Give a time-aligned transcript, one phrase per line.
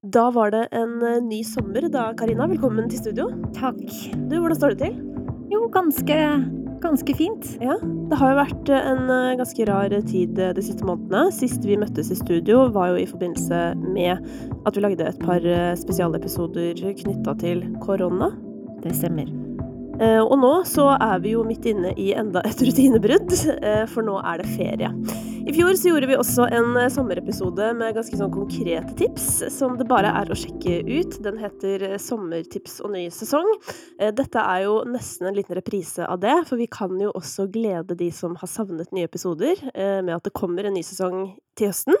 [0.00, 2.46] Da var det en eh, ny sommer da, Karina.
[2.48, 3.26] Velkommen til studio.
[3.52, 3.82] Takk.
[4.30, 4.94] Du, hvordan står det til?
[5.52, 6.16] Jo, ganske
[6.80, 7.50] ganske fint.
[7.60, 7.74] Ja,
[8.08, 11.26] det har jo vært eh, en eh, ganske rar tid de siste månedene.
[11.36, 14.24] Sist vi møttes i studio, var jo i forbindelse med
[14.64, 15.44] at vi lagde et par
[15.84, 18.32] spesialepisoder knytta til korona.
[18.80, 19.28] Det stemmer.
[20.00, 23.34] Og nå så er vi jo midt inne i enda et rutinebrudd,
[23.92, 24.94] for nå er det ferie.
[25.46, 29.78] I fjor så gjorde vi også en eh, sommerepisode med ganske sånn konkrete tips, som
[29.80, 31.16] det bare er å sjekke ut.
[31.24, 33.48] Den heter eh, Sommertips og ny sesong.
[33.98, 37.48] Eh, dette er jo nesten en liten reprise av det, for vi kan jo også
[37.50, 41.72] glede de som har savnet nye episoder, med at det kommer en ny sesong til
[41.72, 41.96] høsten.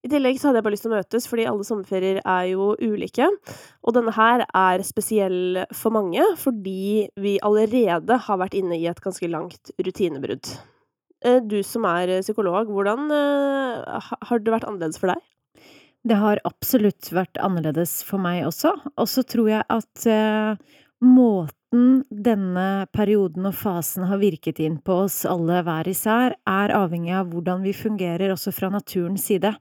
[0.00, 2.70] I tillegg så hadde jeg bare lyst til å møtes, fordi alle sommerferier er jo
[2.80, 3.26] ulike.
[3.84, 9.02] Og denne her er spesiell for mange, fordi vi allerede har vært inne i et
[9.04, 10.54] ganske langt rutinebrudd.
[11.20, 15.20] Eh, du som er eh, psykolog, hvordan eh, har det vært annerledes for deg?
[16.08, 18.72] Det har absolutt vært annerledes for meg også.
[18.96, 20.06] Og så tror jeg at
[21.04, 27.12] måten denne perioden og fasen har virket inn på oss alle hver især, er avhengig
[27.18, 29.52] av hvordan vi fungerer også fra naturens side.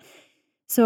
[0.69, 0.85] Så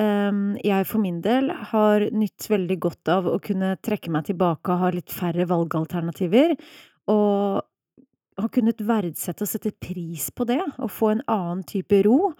[0.00, 4.80] jeg for min del har nytt veldig godt av å kunne trekke meg tilbake og
[4.80, 6.54] ha litt færre valgalternativer,
[7.10, 7.60] og
[8.40, 12.32] har kunnet verdsette og sette pris på det, og få en annen type ro.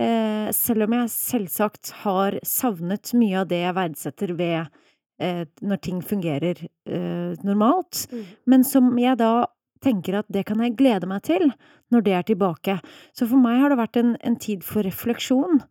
[0.00, 4.60] Eh, selv om jeg selvsagt har savnet mye av det jeg verdsetter ved
[5.20, 8.22] eh, når ting fungerer eh, normalt, mm.
[8.48, 9.50] men som jeg da
[9.84, 11.50] tenker at det kan jeg glede meg til
[11.92, 12.78] når det er tilbake.
[13.16, 15.62] Så for meg har det vært en, en tid for refleksjon,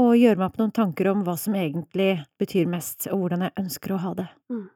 [0.00, 3.58] og gjøre meg opp noen tanker om hva som egentlig betyr mest, og hvordan jeg
[3.62, 4.30] ønsker å ha det.
[4.50, 4.66] Mm.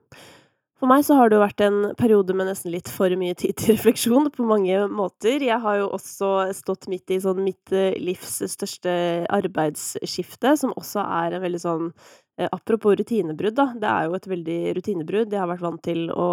[0.78, 3.56] For meg så har det jo vært en periode med nesten litt for mye tid
[3.58, 5.42] til refleksjon på mange måter.
[5.42, 8.92] Jeg har jo også stått midt i sånn mitt eh, livs største
[9.34, 13.72] arbeidsskifte, som også er en veldig sånn eh, Apropos rutinebrudd, da.
[13.74, 15.34] Det er jo et veldig rutinebrudd.
[15.34, 16.30] Jeg har vært vant til å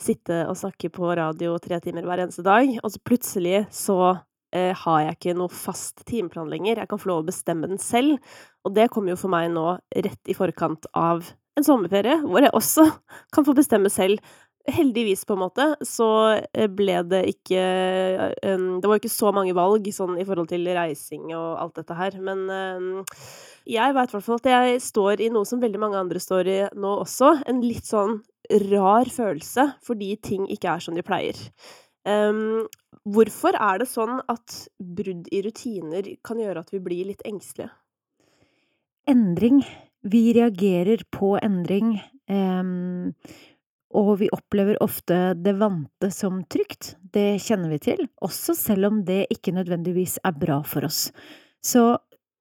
[0.00, 3.98] sitte og snakke på radio tre timer hver eneste dag, og så plutselig så
[4.54, 6.82] eh, har jeg ikke noe fast timeplan lenger.
[6.82, 8.20] Jeg kan få lov å bestemme den selv,
[8.66, 11.26] og det kommer jo for meg nå rett i forkant av
[11.58, 12.86] en sommerferie hvor jeg også
[13.34, 14.22] kan få bestemme selv.
[14.62, 16.08] Heldigvis, på en måte, så
[16.54, 17.62] eh, ble det ikke
[18.46, 21.80] um, Det var jo ikke så mange valg sånn i forhold til reising og alt
[21.80, 23.00] dette her, men um,
[23.66, 26.50] jeg veit i hvert fall at jeg står i noe som veldig mange andre står
[26.50, 27.34] i nå også.
[27.50, 28.20] En litt sånn
[28.70, 31.38] rar følelse fordi ting ikke er som de pleier.
[32.06, 32.68] Um,
[33.08, 37.72] hvorfor er det sånn at brudd i rutiner kan gjøre at vi blir litt engstelige?
[39.10, 39.62] Endring
[40.02, 41.96] vi reagerer på endring,
[42.30, 43.12] um,
[43.92, 46.96] og vi opplever ofte det vante som trygt.
[47.12, 51.10] Det kjenner vi til, også selv om det ikke nødvendigvis er bra for oss.
[51.62, 51.92] Så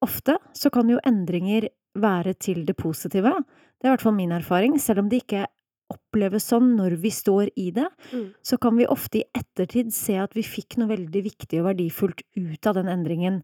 [0.02, 1.70] ofte så kan jo endringer
[2.02, 3.34] være til det positive.
[3.78, 4.78] Det er i hvert fall min erfaring.
[4.80, 5.46] Selv om det ikke
[5.92, 8.26] oppleves sånn når vi står i det, mm.
[8.46, 12.26] så kan vi ofte i ettertid se at vi fikk noe veldig viktig og verdifullt
[12.40, 13.42] ut av den endringen.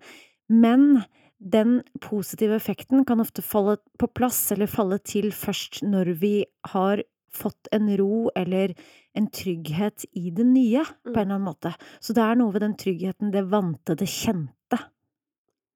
[0.47, 1.03] Men
[1.37, 6.35] den positive effekten kan ofte falle på plass eller falle til først når vi
[6.73, 7.03] har
[7.37, 8.73] fått en ro eller
[9.17, 11.19] en trygghet i det nye, på en mm.
[11.19, 11.73] eller annen måte.
[11.99, 14.53] Så det er noe ved den tryggheten, det vante, det kjente.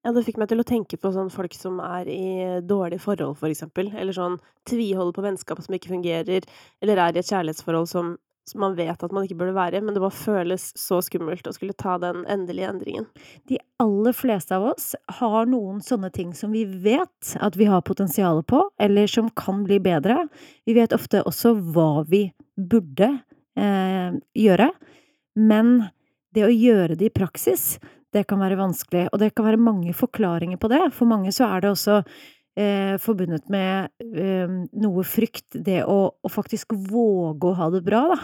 [0.02, 3.36] Ja, det fikk meg til å tenke på sånn folk som er i dårlige forhold,
[3.38, 3.92] for eksempel.
[3.94, 6.46] Eller sånn tviholder på vennskap som ikke fungerer,
[6.82, 8.16] eller er i et kjærlighetsforhold som
[8.48, 11.46] som man vet at man ikke burde være i, men det bare føles så skummelt
[11.46, 13.06] å skulle ta den endelige endringen.
[13.50, 17.84] De aller fleste av oss har noen sånne ting som vi vet at vi har
[17.86, 20.24] potensial på, eller som kan bli bedre.
[20.66, 22.24] Vi vet ofte også hva vi
[22.58, 23.12] burde
[23.58, 24.70] eh, gjøre,
[25.38, 25.74] men
[26.34, 27.76] det å gjøre det i praksis,
[28.12, 30.84] det kan være vanskelig, og det kan være mange forklaringer på det.
[30.96, 31.98] For mange så er det også
[32.60, 38.04] eh, forbundet med eh, noe frykt, det å, å, faktisk våge å ha det bra,
[38.12, 38.18] da.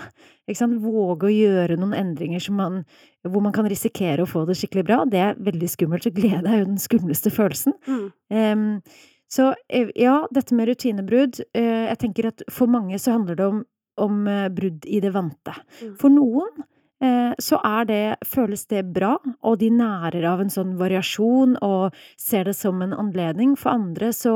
[0.48, 0.80] Ikke sant?
[0.84, 2.82] Våge å gjøre noen endringer man,
[3.26, 5.02] hvor man kan risikere å få det skikkelig bra.
[5.08, 7.76] Det er veldig skummelt, så glede er jo den skumleste følelsen.
[7.88, 8.08] Mm.
[8.32, 13.44] Eh, så ja, dette med rutinebrudd eh, Jeg tenker at for mange så handler det
[13.44, 13.58] om,
[14.00, 15.52] om eh, brudd i det vante.
[15.82, 15.94] Mm.
[16.00, 16.64] For noen
[17.38, 19.12] så er det, føles det bra,
[19.46, 23.52] og de nærer av en sånn variasjon og ser det som en anledning.
[23.58, 24.34] For andre så,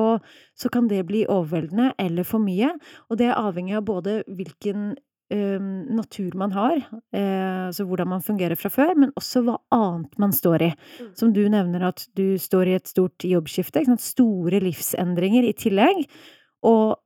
[0.55, 2.70] så kan det bli overveldende eller for mye,
[3.11, 4.93] og det er avhengig av både hvilken
[5.32, 5.61] eh,
[5.97, 6.76] natur man har,
[7.12, 10.73] eh, altså hvordan man fungerer fra før, men også hva annet man står i.
[11.00, 11.12] Mm.
[11.19, 16.05] Som du nevner at du står i et stort jobbskifte, store livsendringer i tillegg.
[16.69, 16.99] Og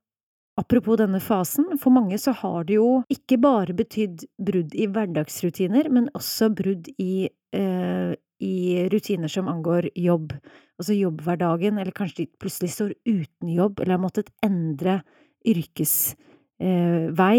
[0.56, 5.90] Apropos denne fasen, for mange så har det jo ikke bare betydd brudd i hverdagsrutiner,
[5.92, 10.34] men også brudd i eh, i rutiner som angår jobb,
[10.76, 15.00] altså jobbhverdagen, eller kanskje de plutselig står uten jobb eller har måttet endre
[15.46, 17.38] yrkesvei.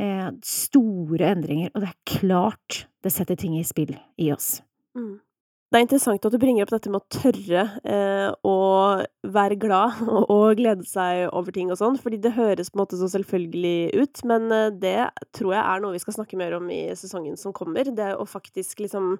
[0.00, 4.62] Eh, store endringer, og det er klart det setter ting i spill i oss.
[4.96, 5.18] Mm.
[5.72, 8.56] Det er interessant at du bringer opp dette med å tørre eh, å
[9.32, 10.02] være glad
[10.34, 14.02] og glede seg over ting og sånn, fordi det høres på en måte så selvfølgelig
[14.02, 14.98] ut, men eh, det
[15.32, 17.88] tror jeg er noe vi skal snakke mer om i sesongen som kommer.
[17.88, 19.14] Det å faktisk liksom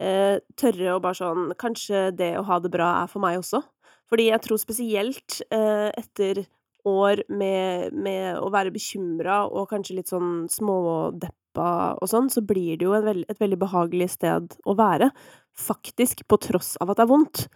[0.00, 3.60] eh, tørre å bare sånn Kanskje det å ha det bra er for meg også?
[4.08, 6.46] Fordi jeg tror spesielt eh, etter
[6.88, 12.76] år med, med å være bekymra og kanskje litt sånn smådeppa og sånn, så blir
[12.78, 15.10] det jo veld, et veldig behagelig sted å være
[15.58, 17.46] faktisk på tross av at det er vondt.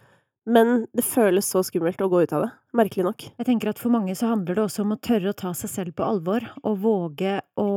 [0.43, 2.49] Men det føles så skummelt å gå ut av det.
[2.75, 3.23] Merkelig nok.
[3.39, 5.71] Jeg tenker at for mange så handler det også om å tørre å ta seg
[5.71, 7.69] selv på alvor, og våge å,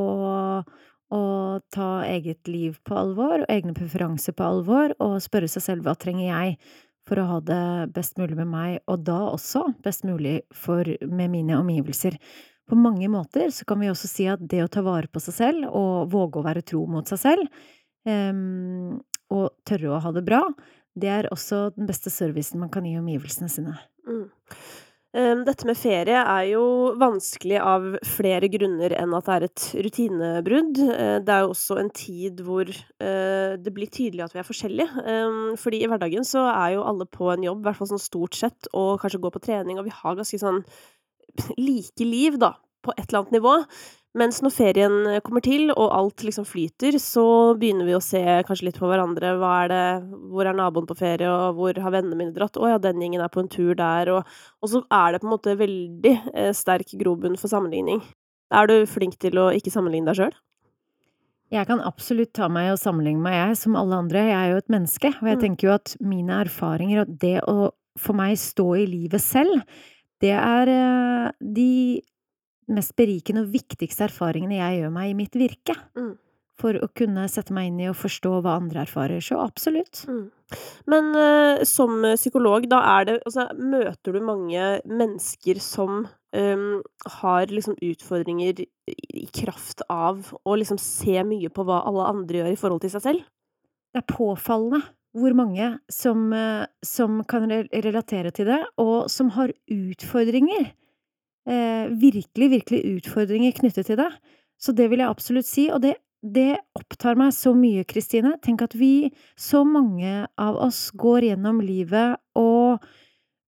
[1.15, 1.23] å
[1.71, 5.95] ta eget liv på alvor, og egne preferanser på alvor, og spørre seg selv hva
[5.95, 6.59] trenger jeg
[7.07, 11.31] for å ha det best mulig med meg, og da også best mulig for, med
[11.31, 12.19] mine omgivelser.
[12.67, 15.37] På mange måter så kan vi også si at det å ta vare på seg
[15.37, 17.61] selv, og våge å være tro mot seg selv,
[18.09, 18.97] um,
[19.35, 20.43] og tørre å ha det bra,
[20.97, 23.77] det er også den beste servicen man kan gi omgivelsene sine.
[24.09, 24.27] Mm.
[25.17, 26.65] Dette med ferie er jo
[27.01, 30.81] vanskelig av flere grunner enn at det er et rutinebrudd.
[30.83, 34.49] Eh, det er jo også en tid hvor eh, det blir tydelig at vi er
[34.49, 35.07] forskjellige.
[35.63, 38.37] Fordi i hverdagen så er jo alle på en jobb, i hvert fall sånn stort
[38.37, 40.61] sett, og kanskje går på trening, og vi har ganske sånn
[41.69, 43.61] like liv, da, på et eller annet nivå.
[44.17, 47.27] Mens når ferien eh, kommer til, og alt liksom flyter, så
[47.61, 49.35] begynner vi å se kanskje litt på hverandre.
[49.41, 49.83] Hva er det
[50.33, 52.57] Hvor er naboen på ferie, og hvor har vennene mine dratt?
[52.57, 55.29] Å ja, den gjengen er på en tur der, og Og så er det på
[55.29, 58.01] en måte veldig eh, sterk grobunn for sammenligning.
[58.55, 60.37] Er du flink til å ikke sammenligne deg sjøl?
[61.53, 64.25] Jeg kan absolutt ta meg og sammenligne meg, jeg, som alle andre.
[64.31, 65.43] Jeg er jo et menneske, og jeg mm.
[65.45, 69.63] tenker jo at mine erfaringer og det å for meg stå i livet selv,
[70.25, 71.73] det er eh, de
[72.73, 75.77] mest berikende og viktigste erfaringene jeg gjør meg i mitt virke.
[75.99, 76.15] Mm.
[76.57, 79.21] For å kunne sette meg inn i og forstå hva andre erfarer.
[79.23, 80.01] Så absolutt.
[80.09, 80.25] Mm.
[80.89, 86.67] Men uh, som psykolog, da er det Altså, møter du mange mennesker som um,
[87.19, 92.55] har liksom utfordringer i kraft av å liksom se mye på hva alle andre gjør
[92.55, 93.29] i forhold til seg selv?
[93.93, 94.81] Det er påfallende
[95.17, 100.75] hvor mange som, uh, som kan relatere til det, og som har utfordringer
[101.49, 104.11] eh, virkelig, virkelig utfordringer knyttet til det.
[104.59, 108.37] Så det vil jeg absolutt si, og det, det opptar meg så mye, Kristine.
[108.43, 112.81] Tenk at vi, så mange av oss, går gjennom livet og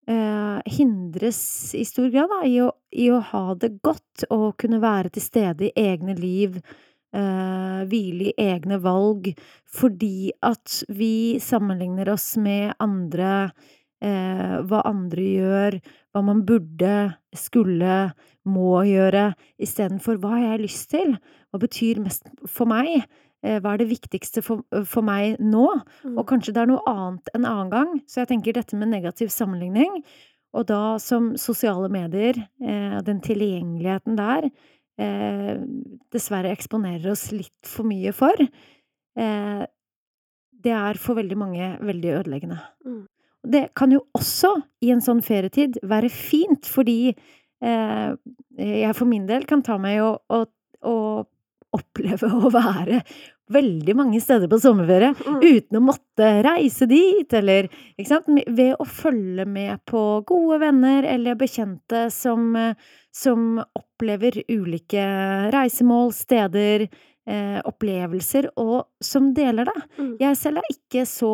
[0.09, 1.41] eh, hindres
[1.79, 5.25] i stor grad da, i, å, i, å, ha det godt og kunne være til
[5.25, 6.61] stede i egne liv.
[7.09, 9.31] Eh, hvile i egne valg,
[9.65, 13.49] fordi at vi sammenligner oss med andre
[14.05, 15.79] eh, hva andre gjør,
[16.13, 16.99] hva man burde,
[17.33, 18.11] skulle,
[18.45, 21.17] må gjøre, istedenfor hva har jeg lyst til,
[21.49, 23.09] hva betyr mest for meg,
[23.41, 25.65] eh, hva er det viktigste for, for meg nå,
[26.05, 26.13] mm.
[26.13, 29.33] og kanskje det er noe annet en annen gang, så jeg tenker dette med negativ
[29.33, 30.03] sammenligning,
[30.53, 32.37] og da som sosiale medier,
[33.05, 34.47] den tilgjengeligheten der,
[34.99, 35.59] eh,
[36.13, 38.35] dessverre eksponerer oss litt for mye for,
[39.19, 39.65] eh,
[40.59, 42.59] det er for veldig mange veldig ødeleggende.
[42.87, 43.07] Mm.
[43.49, 44.51] Det kan jo også,
[44.83, 47.15] i en sånn ferietid, være fint, fordi
[47.63, 48.11] eh,
[48.59, 50.97] jeg for min del kan ta meg i å
[51.79, 53.03] oppleve å være
[53.53, 55.39] veldig mange steder på sommerferie mm.
[55.43, 61.07] uten å måtte reise dit, eller ikke sant, ved å følge med på gode venner
[61.09, 62.51] eller bekjente som,
[63.15, 65.05] som opplever ulike
[65.55, 66.89] reisemål, steder,
[67.29, 69.81] eh, opplevelser, og som deler det.
[69.99, 70.13] Mm.
[70.23, 71.33] Jeg selv er ikke så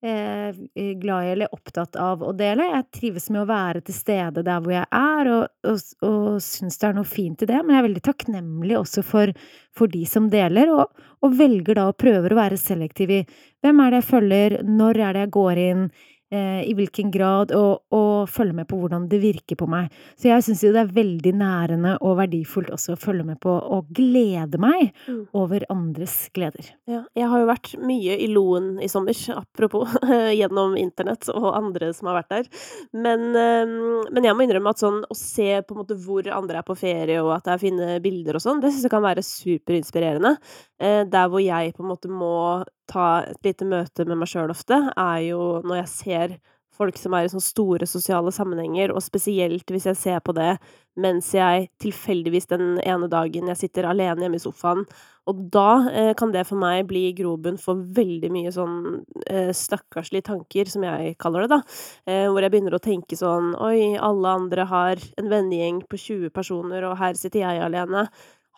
[0.00, 2.64] glad i eller opptatt av å dele.
[2.70, 6.80] Jeg trives med å være til stede der hvor jeg er, og, og, og syns
[6.80, 9.32] det er noe fint i det, men jeg er veldig takknemlig også for,
[9.76, 13.20] for de som deler, og, og velger da og prøver å være selektiv i
[13.60, 17.50] hvem er det jeg følger, når er det jeg går inn, eh, i hvilken grad,
[17.56, 19.90] og, og, følge med på hvordan det virker på meg.
[20.14, 23.50] Så jeg syns jo det er veldig nærende og verdifullt også å følge med på
[23.50, 25.22] og glede meg mm.
[25.36, 26.70] over andres gleder.
[26.90, 29.96] Ja, jeg har jo vært mye i Loen i sommer, apropos,
[30.38, 32.50] gjennom internett og andre som har vært der.
[32.92, 33.74] Men, eh,
[34.10, 36.78] men, jeg må innrømme at sånn å se på en måte hvor andre er på
[36.78, 40.36] ferie, og at det er fine bilder og sånn, det syns jeg kan være superinspirerende.
[40.80, 44.52] Eh, der hvor jeg på en måte må ta et lite møte med meg sjøl
[44.52, 46.38] ofte, er jo når jeg ser
[46.80, 50.54] folk som er i sånne store sosiale sammenhenger, og spesielt hvis jeg ser på det
[51.00, 54.84] mens jeg tilfeldigvis den ene dagen jeg sitter alene hjemme i sofaen.
[55.30, 58.80] Og da eh, kan det for meg bli grobunn for veldig mye sånn
[59.28, 61.60] eh, stakkarslige tanker, som jeg kaller det, da.
[62.08, 66.34] Eh, hvor jeg begynner å tenke sånn Oi, alle andre har en vennegjeng på 20
[66.34, 68.08] personer, og her sitter jeg alene.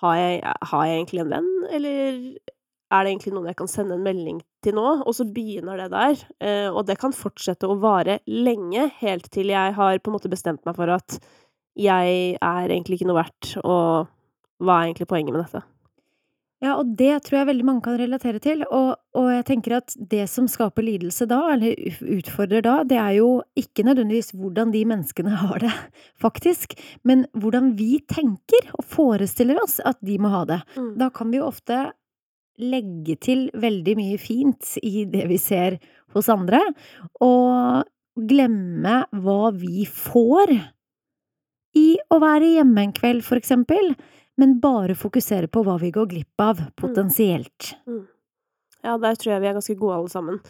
[0.02, 2.16] Har jeg, har jeg egentlig en venn, eller
[2.92, 4.86] er det egentlig noen jeg kan sende en melding til nå?
[5.06, 9.52] Og så begynner det der, eh, og det kan fortsette å vare lenge, helt til
[9.54, 11.20] jeg har på en måte bestemt meg for at
[11.78, 14.10] jeg er egentlig ikke noe verdt, og
[14.62, 15.62] hva er egentlig poenget med dette?
[16.62, 19.92] Ja, og det tror jeg veldig mange kan relatere til, og og jeg tenker at
[20.08, 21.76] det som skaper lidelse da, eller
[22.14, 23.28] utfordrer da, det er jo
[23.58, 25.72] ikke nødvendigvis hvordan de menneskene har det,
[26.20, 30.62] faktisk, men hvordan vi tenker og forestiller oss at de må ha det.
[30.76, 30.94] Mm.
[31.02, 31.90] Da kan vi jo ofte
[32.62, 35.76] legge til veldig mye fint i det vi ser
[36.16, 36.60] hos andre,
[37.24, 37.84] og
[38.28, 40.52] glemme hva vi får
[41.80, 43.94] i å være hjemme en kveld, for eksempel,
[44.42, 47.76] men bare fokusere på hva vi går glipp av, potensielt.
[47.86, 48.02] Mm.
[48.82, 50.40] Ja, der tror jeg vi er ganske gode alle sammen.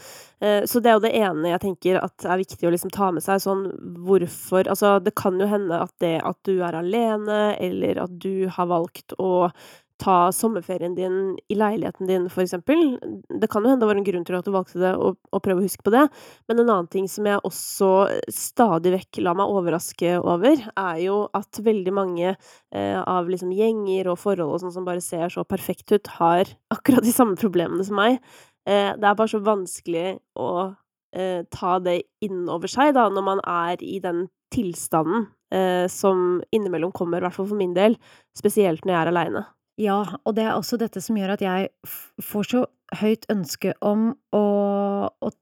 [0.41, 3.11] Eh, så det er jo det ene jeg tenker at er viktig å liksom ta
[3.13, 3.67] med seg, sånn
[4.07, 8.49] hvorfor Altså, det kan jo hende at det at du er alene, eller at du
[8.49, 9.51] har valgt å
[10.01, 12.97] ta sommerferien din i leiligheten din, for eksempel.
[13.29, 15.43] Det kan jo hende det var en grunn til at du valgte det, og og
[15.45, 16.05] prøve å huske på det.
[16.49, 17.91] Men en annen ting som jeg også
[18.33, 22.35] stadig vekk lar meg overraske over, er jo at veldig mange,
[22.73, 26.45] eh, av liksom gjenger og forhold og sånn som bare ser så perfekt ut, har
[26.75, 28.21] akkurat de samme problemene som meg.
[28.69, 30.77] Eh, det er bare så vanskelig å,
[31.17, 36.93] eh, ta det innover seg, da, når man er i den tilstanden, eh, som innimellom
[36.93, 37.97] kommer, i hvert fall for min del,
[38.37, 39.47] spesielt når jeg er aleine.
[39.81, 41.71] Ja, og det er også dette som gjør at jeg
[42.23, 42.65] får så
[43.01, 44.45] høyt ønske om å
[45.23, 45.33] å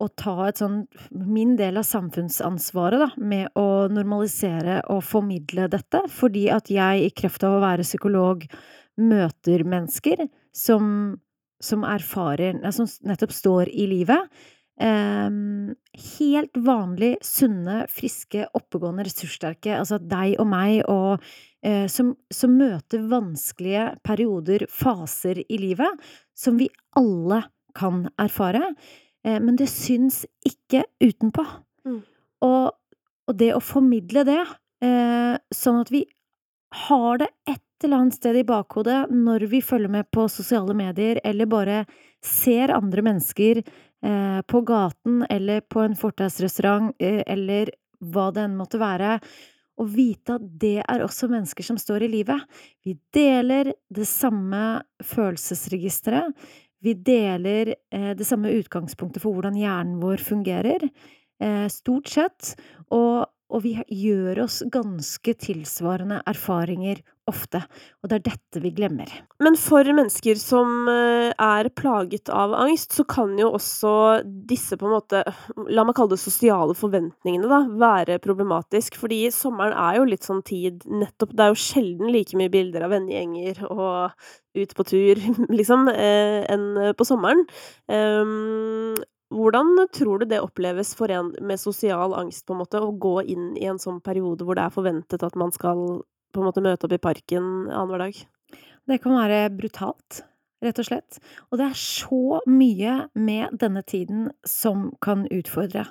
[0.00, 0.78] å ta et sånn
[1.12, 7.10] min del av samfunnsansvaret, da, med å normalisere og formidle dette, fordi at jeg i
[7.12, 8.46] kraft av å være psykolog
[8.96, 10.24] møter mennesker
[10.56, 11.18] som
[11.60, 14.30] som erfarer som nettopp står i livet.
[14.80, 15.74] Ehm,
[16.24, 21.20] helt vanlig, sunne, friske, oppegående, ressurssterke, altså deg og meg, og
[21.60, 26.00] eh, som som møter vanskelige perioder, faser i livet,
[26.32, 27.42] som vi alle
[27.76, 28.72] kan erfare,
[29.26, 31.44] eh, men det syns ikke utenpå.
[31.84, 32.00] Mm.
[32.48, 32.76] Og
[33.30, 34.40] og det å formidle det,
[34.82, 36.00] eh, sånn at vi
[36.88, 41.20] har det et eller annet sted i bakhodet når vi følger med på sosiale medier,
[41.24, 41.84] eller bare
[42.24, 43.62] ser andre mennesker,
[44.00, 49.18] på gaten eller på en fortausrestaurant, eh, eller hva det enn måtte være,
[49.80, 52.40] og vite at det er også mennesker som står i livet.
[52.84, 56.36] Vi deler det samme følelsesregisteret.
[56.84, 60.88] Vi deler, eh, det samme utgangspunktet for hvordan hjernen vår fungerer,
[61.40, 62.54] eh, stort sett,
[62.90, 67.60] og og vi gjør oss ganske tilsvarende erfaringer ofte,
[68.00, 69.10] og det er dette vi glemmer.
[69.42, 74.86] Men for mennesker som, eh, er plaget av angst, så kan jo også disse på
[74.88, 75.22] en måte,
[75.68, 80.42] la meg kalle det sosiale forventningene da, være problematisk, fordi sommeren er jo litt sånn
[80.44, 84.10] tid nettopp Det er jo sjelden like mye bilder av vennegjenger og
[84.56, 85.14] ut på tur,
[85.60, 87.46] liksom, eh, enn på sommeren.
[89.40, 93.20] Hvordan tror du det oppleves for en med sosial angst, på en måte, å gå
[93.32, 96.62] inn i en sånn periode hvor det er forventet at man skal på en måte
[96.64, 98.20] møte opp i parken annenhver dag?
[98.90, 100.22] Det kan være brutalt,
[100.64, 101.20] rett og slett.
[101.50, 105.86] Og det er så mye med denne tiden som kan utfordre.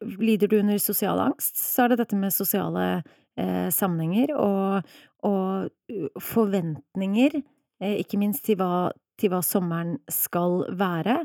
[0.00, 3.02] Lider du under sosial angst, så er det dette med sosiale,
[3.36, 4.94] eh, sammenhenger og
[5.24, 5.70] og
[6.20, 7.38] forventninger,
[7.80, 11.20] eh, ikke minst til hva til hva sommeren skal være.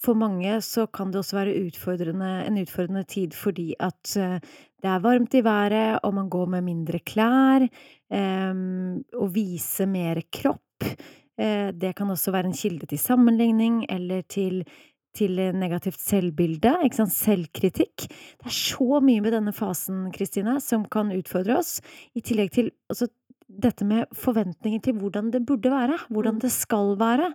[0.00, 4.38] For mange så kan det også være utfordrende en utfordrende tid fordi at eh,
[4.80, 7.66] det er varmt i været, og man går med mindre klær,
[8.10, 10.86] ehm, og viser mer kropp.
[11.40, 14.64] Eh, det kan også være en kilde til sammenligning eller til
[15.10, 18.04] til negativt selvbilde, ikke sant, selvkritikk.
[18.38, 21.80] Det er så mye med denne fasen, Kristine, som kan utfordre oss,
[22.14, 23.08] i tillegg til altså
[23.50, 26.40] dette med forventninger til hvordan det burde være, hvordan Mm.
[26.40, 27.32] det skal være.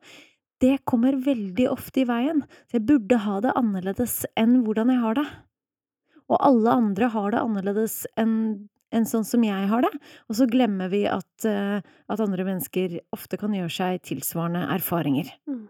[0.63, 2.43] Det kommer veldig ofte i veien.
[2.69, 5.25] Så jeg burde ha det annerledes enn hvordan jeg har det.
[6.31, 8.37] Og alle andre har det annerledes enn
[8.95, 9.91] enn sånn som jeg har det,
[10.29, 15.33] og så glemmer vi at, eh, at andre mennesker ofte kan gjøre seg tilsvarende erfaringer.
[15.49, 15.65] Mm.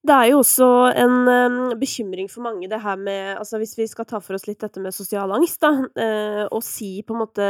[0.00, 3.86] Det er jo også en, um, bekymring for mange det her med altså hvis vi
[3.86, 7.20] skal ta for oss litt dette med sosial angst, da, uh, og si på en
[7.20, 7.48] måte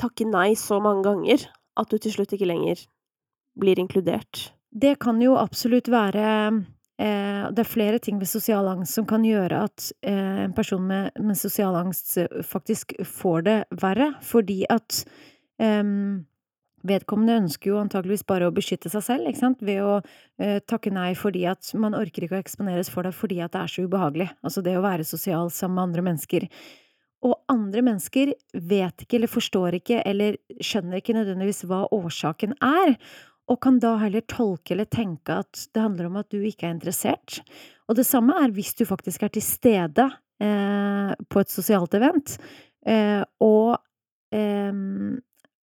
[0.00, 1.44] takke nei så mange ganger
[1.76, 2.86] at du til slutt ikke lenger
[3.60, 4.48] blir inkludert.
[4.74, 6.64] Det kan jo absolutt være
[6.94, 10.84] Eh, det er flere ting ved sosial angst som kan gjøre at eh, en person
[10.86, 15.00] med, med sosial angst eh, faktisk får det verre, fordi at
[15.58, 15.82] eh,
[16.86, 19.96] vedkommende ønsker jo antageligvis bare å beskytte seg selv, ikke sant, ved å
[20.38, 23.64] eh, takke nei fordi at man orker ikke å eksponeres for det fordi at det
[23.64, 26.48] er så ubehagelig, altså det å være sosial sammen med andre mennesker.
[27.26, 32.98] Og andre mennesker vet ikke eller forstår ikke eller skjønner ikke nødvendigvis hva årsaken er,
[33.50, 36.74] og kan da heller tolke eller tenke at det handler om at du ikke er
[36.76, 37.42] interessert.
[37.88, 40.06] Og det samme er hvis du faktisk er til stede
[40.40, 42.38] eh, på et sosialt event,
[42.86, 43.76] eh, og
[44.32, 44.72] eh,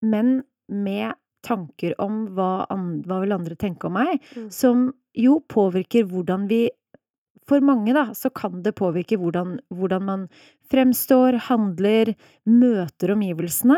[0.02, 4.50] Men med tanker om hva, and, hva vil andre tenke om meg, Mm.
[4.52, 6.70] som jo påvirker hvordan vi
[7.50, 10.26] for mange, da, så kan det påvirke hvordan, hvordan man
[10.70, 12.12] fremstår, handler,
[12.46, 13.78] møter omgivelsene,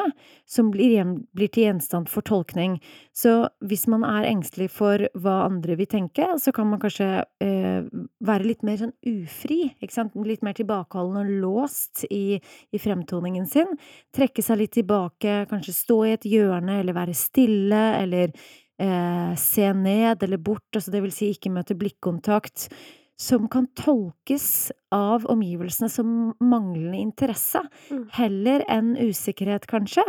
[0.49, 0.97] som blir,
[1.35, 2.77] blir til gjenstand for tolkning.
[3.15, 7.09] Så hvis man er engstelig for hva andre vil tenke, så kan man kanskje
[7.43, 7.87] eh,
[8.27, 13.71] være litt mer sånn ufri, litt mer tilbakeholden og låst i, i fremtoningen sin.
[14.15, 18.35] Trekke seg litt tilbake, kanskje stå i et hjørne, eller være stille, eller
[18.81, 22.67] eh, se ned eller bort, altså det vil si ikke møte blikkontakt
[23.21, 27.61] som kan tolkes av omgivelsene som manglende interesse,
[27.91, 28.07] Mm.
[28.17, 30.03] heller enn usikkerhet, kanskje,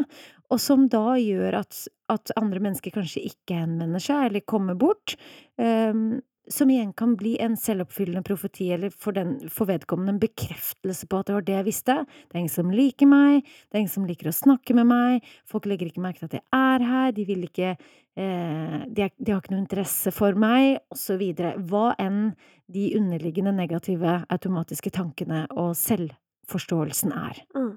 [0.50, 5.16] og som da gjør at, at andre mennesker kanskje ikke henvender seg eller kommer bort,
[5.59, 11.06] um, som igjen kan bli en selvoppfyllende profeti, eller for, den, for vedkommende en bekreftelse
[11.06, 11.96] på at det var det jeg visste.
[12.02, 15.28] Det er ingen som liker meg, det er ingen som liker å snakke med meg,
[15.49, 19.34] folk legger ikke merke til at jeg er her, de vil ikke eh, de, de
[19.34, 21.22] har ikke noe interesse for meg, osv.
[21.70, 22.32] Hva enn
[22.72, 27.44] de underliggende negative automatiske tankene og selvforståelsen er.
[27.54, 27.76] Mm.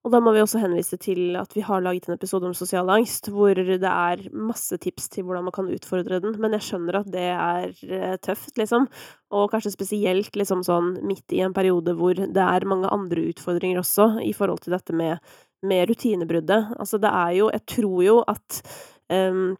[0.00, 2.88] Og da må vi også henvise til at vi har laget en episode om sosial
[2.88, 7.00] angst, hvor det er masse tips til hvordan man kan utfordre den, men jeg skjønner
[7.02, 8.88] at det er eh, tøft, liksom.
[9.36, 13.82] Og kanskje spesielt liksom sånn midt i en periode hvor det er mange andre utfordringer
[13.82, 15.20] også, i forhold til dette med,
[15.68, 16.72] med rutinebruddet.
[16.80, 18.62] Altså, det er jo Jeg tror jo at
[19.12, 19.50] um,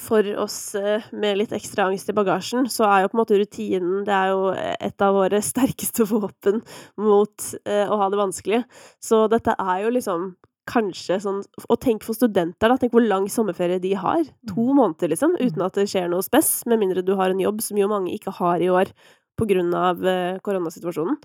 [0.00, 3.38] for oss eh, med litt ekstra angst i bagasjen, så er jo på en måte
[3.40, 6.62] rutinen Det er jo et av våre sterkeste våpen
[7.00, 8.62] mot eh, å ha det vanskelig.
[9.02, 10.32] Så dette er jo liksom
[10.70, 12.76] kanskje sånn Og tenk for studenter, da.
[12.78, 14.26] Tenk hvor lang sommerferie de har.
[14.52, 16.60] To måneder, liksom, uten at det skjer noe spess.
[16.70, 18.92] Med mindre du har en jobb, som jo mange ikke har i år
[19.40, 21.16] av eh, koronasituasjonen.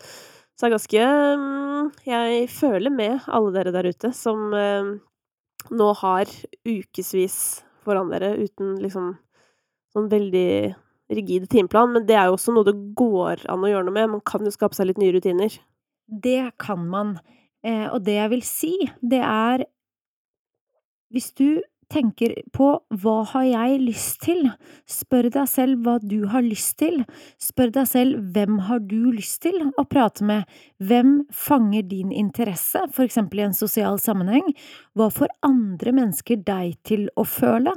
[0.55, 6.31] Så det er ganske mm, Jeg føler med alle dere der ute som nå har
[6.63, 9.13] ukevis foran dere uten liksom
[9.95, 10.49] sånn veldig
[11.15, 14.11] rigid timeplan, men det er jo også noe det går an å gjøre noe med.
[14.17, 15.53] Man kan jo skape seg litt nye rutiner.
[16.05, 17.15] Det kan man.
[17.65, 19.65] Eh, og det jeg vil si, det er
[21.13, 22.67] Hvis du tenker på
[23.01, 24.49] hva har jeg lyst til,
[24.89, 27.01] spør deg selv hva du har lyst til,
[27.41, 30.43] spør deg selv hvem har du lyst til å prate med,
[30.77, 34.51] hvem fanger din interesse, for eksempel i en sosial sammenheng,
[34.97, 37.73] hva får andre mennesker deg til å føle,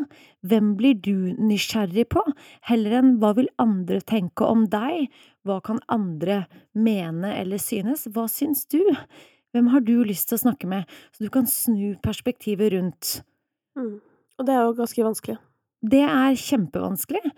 [0.46, 2.22] hvem blir du nysgjerrig på,
[2.68, 5.08] heller enn hva vil andre tenke om deg,
[5.46, 6.44] hva kan andre
[6.76, 8.82] mene eller synes, hva syns du?
[9.56, 13.18] Hvem har du lyst til å snakke med, så du kan snu perspektivet rundt.
[13.78, 13.96] Mm.
[14.38, 15.38] Og det er jo ganske vanskelig.
[15.78, 17.32] Det er kjempevanskelig.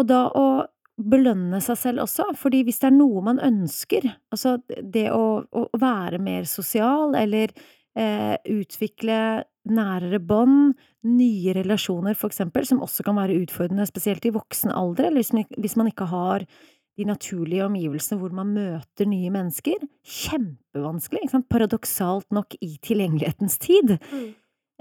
[0.00, 0.46] Og da å
[0.94, 5.64] belønne seg selv også, fordi hvis det er noe man ønsker, altså det å, å
[5.80, 7.50] være mer sosial, eller
[7.98, 9.18] eh, utvikle
[9.64, 10.76] nærere bånd,
[11.08, 15.34] nye relasjoner for eksempel, som også kan være utfordrende, spesielt i voksen alder, eller hvis
[15.34, 16.46] man, hvis man ikke har
[16.94, 19.82] de naturlige omgivelsene hvor man møter nye mennesker.
[20.06, 23.96] Kjempevanskelig, paradoksalt nok i tilgjengelighetens tid.
[24.12, 24.28] Mm.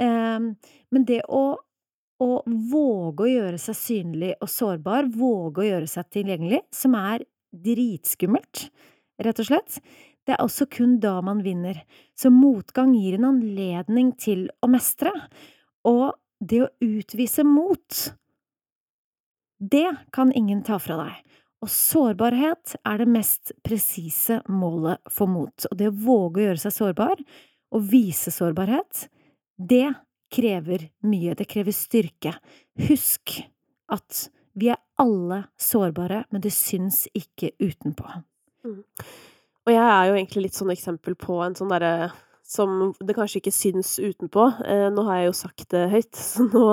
[0.01, 0.53] Um,
[0.93, 1.43] men det å,
[2.23, 7.25] å våge å gjøre seg synlig og sårbar, våge å gjøre seg tilgjengelig, som er
[7.53, 8.67] dritskummelt,
[9.21, 9.77] rett og slett,
[10.25, 11.83] det er også kun da man vinner.
[12.17, 15.11] Så motgang gir en anledning til å mestre,
[15.87, 17.99] og det å utvise mot,
[19.63, 21.39] det kan ingen ta fra deg.
[21.63, 25.67] Og sårbarhet er det mest presise målet for mot.
[25.69, 27.21] Og det å våge å gjøre seg sårbar,
[27.73, 29.07] og vise sårbarhet,
[29.57, 29.93] det
[30.33, 31.35] krever mye.
[31.37, 32.35] Det krever styrke.
[32.87, 33.37] Husk
[33.93, 38.05] at vi er alle sårbare, men det syns ikke utenpå.
[38.65, 38.83] Mm.
[39.63, 42.11] Og jeg er jo egentlig litt sånn eksempel på en sånn derre
[42.53, 44.45] som det kanskje ikke syns utenpå.
[44.67, 46.65] Eh, nå har jeg jo sagt det høyt, så nå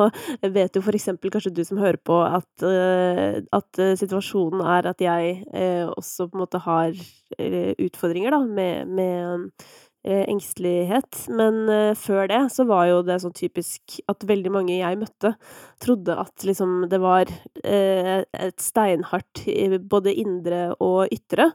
[0.56, 4.90] vet jo for eksempel kanskje du som hører på, at, eh, at eh, situasjonen er
[4.90, 6.90] at jeg eh, også på en måte har
[7.38, 9.70] eh, utfordringer, da, med, med
[10.02, 11.26] engstelighet.
[11.28, 15.34] Men eh, før det så var jo det sånn typisk at veldig mange jeg møtte,
[15.80, 17.28] trodde at liksom det var
[17.64, 19.44] eh, et steinhardt
[19.90, 21.50] både indre og ytre,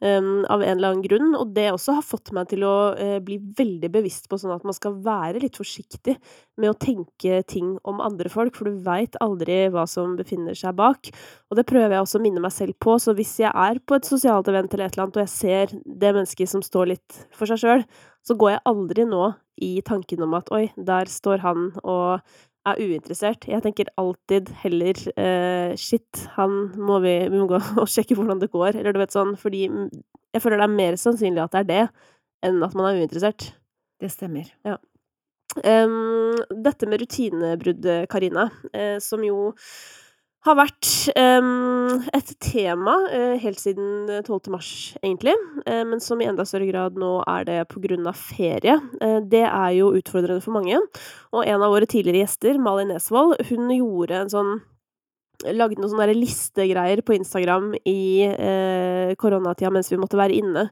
[0.00, 1.34] um, av en eller annen grunn.
[1.36, 4.64] Og det også har fått meg til å eh, bli veldig bevisst på sånn at
[4.66, 6.16] man skal være litt forsiktig
[6.60, 10.76] med å tenke ting om andre folk, for du veit aldri hva som befinner seg
[10.78, 11.12] bak.
[11.50, 13.96] Og det prøver jeg også å minne meg selv på, så hvis jeg er på
[13.96, 17.20] et sosialt event eller et eller annet, og jeg ser det mennesket som står litt
[17.36, 17.86] for seg sjøl,
[18.26, 19.24] så går jeg aldri nå
[19.64, 22.20] i tanken om at oi, der står han og
[22.68, 23.46] er uinteressert.
[23.48, 28.42] Jeg tenker alltid heller eh, shit, han må vi, vi må gå og sjekke hvordan
[28.42, 31.64] det går, eller du vet sånn, fordi jeg føler det er mer sannsynlig at det
[31.64, 32.06] er det,
[32.46, 33.50] enn at man er uinteressert.
[34.00, 34.48] Det stemmer.
[34.64, 34.78] Ja.
[35.64, 39.50] Um, dette med rutinebrudd, Karina, eh, som jo
[40.46, 40.88] har vært
[41.20, 44.38] um, et tema uh, helt siden 12.
[44.52, 44.70] mars,
[45.02, 45.34] egentlig,
[45.66, 47.58] uh, men som i enda større grad nå er det
[48.08, 48.78] av ferie.
[49.02, 50.80] Uh, det er jo utfordrende for mange,
[51.34, 54.58] og en av våre tidligere gjester, Malin Nesvold, hun gjorde en sånn
[55.40, 58.26] Lagde noen sånne listegreier på Instagram i
[59.16, 60.66] koronatida mens vi måtte være inne.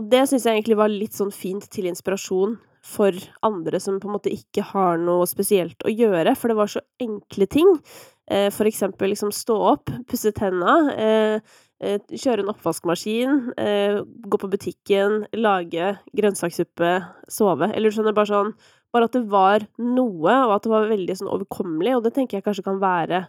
[0.00, 2.54] Og det syns jeg egentlig var litt sånn fint til inspirasjon
[2.88, 3.12] for
[3.44, 6.80] andre som på en måte ikke har noe spesielt å gjøre, for det var så
[7.04, 7.68] enkle ting.
[8.30, 11.40] Eh, for eksempel liksom stå opp, pusse tenna, eh,
[11.80, 13.38] eh, kjøre en oppvaskmaskin,
[14.28, 16.92] gå på butikken, lage grønnsakssuppe,
[17.28, 17.72] sove.
[17.72, 18.52] Eller du skjønner, bare sånn
[18.88, 22.38] Bare at det var noe, og at det var veldig sånn overkommelig, og det tenker
[22.38, 23.26] jeg kanskje kan være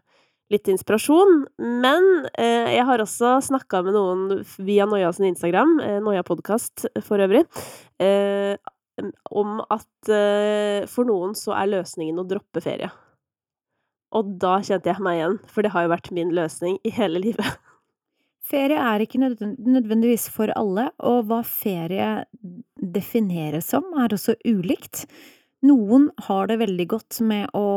[0.54, 1.44] litt inspirasjon.
[1.84, 6.88] Men eh, jeg har også snakka med noen via Noia sin Instagram, eh, Noia podkast
[7.06, 7.46] for øvrig,
[8.02, 8.56] eh,
[9.32, 10.10] om at
[10.92, 12.90] for noen så er løsningen å droppe ferie.
[14.16, 17.22] Og da kjente jeg meg igjen, for det har jo vært min løsning i hele
[17.22, 17.60] livet.
[18.50, 22.24] Ferie er ikke nødvendigvis for alle, og hva ferie
[22.82, 25.04] defineres som, er også ulikt.
[25.70, 27.68] Noen har det veldig godt med å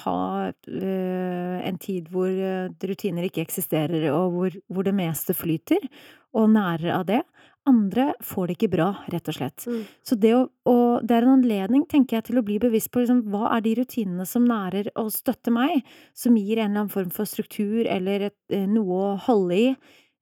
[0.00, 0.18] ha
[0.48, 5.84] øh, en tid hvor øh, rutiner ikke eksisterer, og hvor, hvor det meste flyter,
[6.32, 7.20] og nærer av det.
[7.66, 9.64] Andre får det ikke bra, rett og slett.
[9.64, 9.80] Mm.
[10.04, 13.00] Så det, å, og det er en anledning, tenker jeg, til å bli bevisst på
[13.00, 15.80] liksom, hva er de rutinene som nærer og støtter meg,
[16.12, 19.68] som gir en eller annen form for struktur eller et, eh, noe å holde i,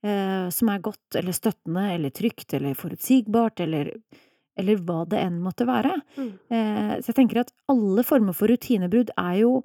[0.07, 3.91] eh, som er godt eller støttende eller trygt eller forutsigbart eller,
[4.63, 5.99] eller hva det enn måtte være.
[6.15, 6.33] Mm.
[6.47, 9.57] Eh, så jeg tenker at alle former for rutinebrudd er jo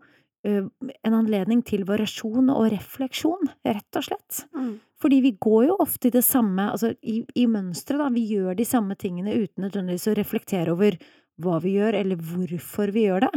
[0.47, 4.43] en anledning til variasjon og refleksjon, rett og slett.
[4.55, 4.73] Mm.
[5.01, 8.09] Fordi vi går jo ofte i det samme, altså i, i mønsteret, da.
[8.13, 10.97] Vi gjør de samme tingene uten nødvendigvis å reflektere over
[11.43, 13.33] hva vi gjør, eller hvorfor vi gjør det.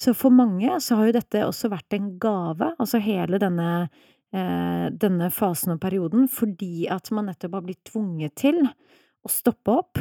[0.00, 3.88] Så for mange så har jo dette også vært en gave, altså hele denne,
[4.32, 9.76] eh, denne fasen og perioden, fordi at man nettopp har blitt tvunget til å stoppe
[9.76, 10.00] opp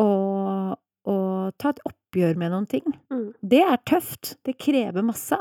[0.00, 0.76] og,
[1.08, 2.92] og ta et oppgjør med noen ting.
[3.12, 3.30] Mm.
[3.40, 5.40] Det er tøft, det krever masse,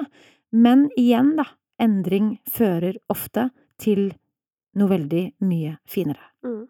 [0.57, 1.45] men igjen, da,
[1.81, 3.49] endring fører ofte
[3.81, 4.09] til
[4.77, 6.33] noe veldig mye finere.
[6.45, 6.65] Mm.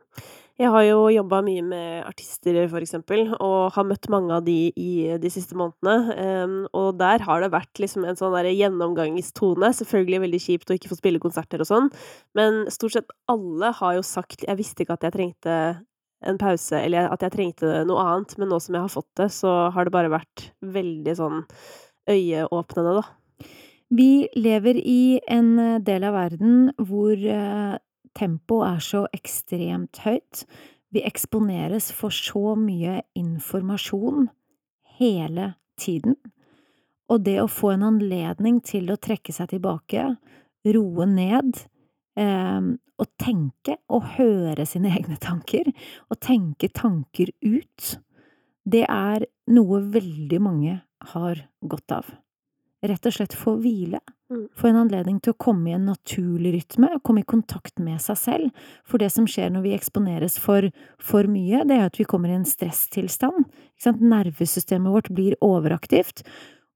[0.57, 4.71] Jeg har jo jobba mye med artister, for eksempel, og har møtt mange av de
[4.73, 6.15] i de siste månedene.
[6.17, 9.69] Um, og der har det vært liksom en sånn gjennomgangstone.
[9.77, 11.91] Selvfølgelig veldig kjipt å ikke få spille konserter og sånn,
[12.37, 15.85] men stort sett alle har jo sagt 'jeg visste ikke at jeg trengte
[16.25, 19.29] en pause', eller at jeg trengte noe annet, men nå som jeg har fått det,
[19.29, 21.45] så har det bare vært veldig sånn
[22.09, 23.05] øyeåpnende, da.
[23.89, 27.77] Vi lever i en del av verden hvor eh,
[28.17, 30.43] tempoet er så ekstremt høyt.
[30.91, 34.27] Vi eksponeres for så mye informasjon
[34.99, 36.17] hele tiden.
[37.07, 40.09] Og det å få en anledning til å trekke seg tilbake,
[40.67, 41.63] roe ned,
[42.19, 45.71] eh, og tenke og høre sine egne tanker,
[46.11, 47.95] og tenke tanker ut,
[48.67, 50.79] det er noe veldig mange
[51.15, 52.15] har godt av.
[52.87, 53.99] Rett og slett få hvile.
[54.31, 54.43] Mm.
[54.55, 58.19] Få en anledning til å komme i en naturlig rytme, komme i kontakt med seg
[58.19, 58.67] selv.
[58.87, 60.69] For det som skjer når vi eksponeres for
[61.03, 63.47] for mye, det er at vi kommer i en stresstilstand.
[63.97, 66.25] Nervesystemet vårt blir overaktivt,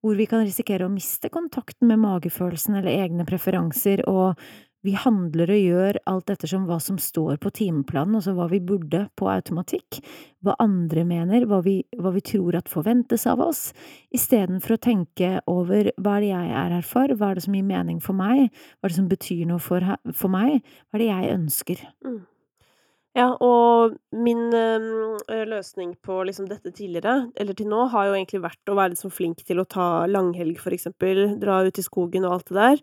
[0.01, 4.39] hvor vi kan risikere å miste kontakten med magefølelsen eller egne preferanser, og
[4.85, 9.03] vi handler og gjør alt ettersom hva som står på timeplanen, altså hva vi burde
[9.19, 9.99] på automatikk,
[10.41, 13.69] hva andre mener, hva vi, hva vi tror at forventes av oss,
[14.13, 17.57] istedenfor å tenke over hva er det jeg er her for, hva er det som
[17.57, 19.85] gir mening for meg, hva er det som betyr noe for,
[20.17, 21.87] for meg, hva er det jeg ønsker?
[22.07, 22.21] Mm.
[23.11, 28.39] Ja, og min, eh, løsning på liksom dette tidligere, eller til nå, har jo egentlig
[28.45, 31.37] vært å være sånn flink til å ta langhelg, for eksempel.
[31.41, 32.77] Dra ut i skogen og alt det der,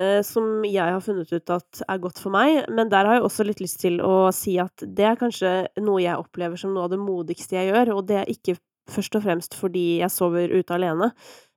[0.00, 2.64] eh, som jeg har funnet ut at er godt for meg.
[2.70, 6.00] Men der har jeg også litt lyst til å si at det er kanskje noe
[6.00, 8.56] jeg opplever som noe av det modigste jeg gjør, og det er ikke
[8.88, 11.12] først og fremst fordi jeg sover ute alene,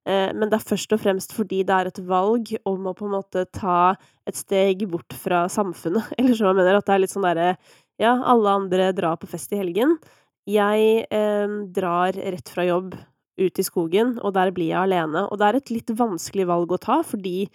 [0.05, 3.05] eh, men det er først og fremst fordi det er et valg om å på
[3.05, 3.95] en måte ta
[4.27, 7.57] et steg bort fra samfunnet, eller så jeg mener at det er litt sånn derre
[8.01, 9.97] ja, alle andre drar på fest i helgen.
[10.47, 12.95] Jeg, eh, drar rett fra jobb
[13.37, 15.27] ut i skogen, og der blir jeg alene.
[15.29, 17.49] Og det er et litt vanskelig valg å ta, fordi,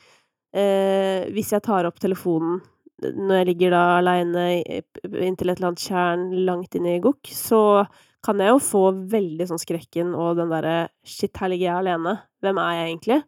[0.55, 2.61] eh, hvis jeg tar opp telefonen
[3.03, 7.87] når jeg ligger da aleine inntil et eller annet tjern langt inne i gokk, så
[8.23, 12.15] kan jeg jo få veldig sånn skrekken og den derre «Shit, her ligger jeg alene.
[12.45, 13.19] Hvem er jeg egentlig?»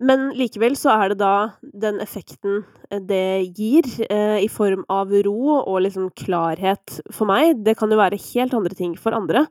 [0.00, 5.12] Men likevel så er det da den effekten eh, det gir, eh, i form av
[5.26, 7.60] ro og liksom klarhet for meg.
[7.66, 9.44] Det kan jo være helt andre ting for andre,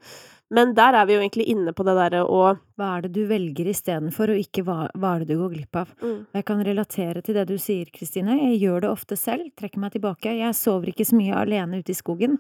[0.50, 2.42] men der er vi jo egentlig inne på det derre å
[2.80, 5.78] Hva er det du velger istedenfor, og ikke hva hva er det du går glipp
[5.78, 5.92] av?
[6.02, 6.16] Mm.
[6.40, 8.38] Jeg kan relatere til det du sier, Kristine.
[8.40, 10.34] Jeg gjør det ofte selv, trekker meg tilbake.
[10.40, 12.40] Jeg sover ikke så mye alene ute i skogen,